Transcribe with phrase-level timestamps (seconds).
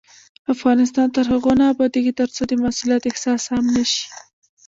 [0.53, 4.03] افغانستان تر هغو نه ابادیږي، ترڅو د مسؤلیت احساس عام نشي.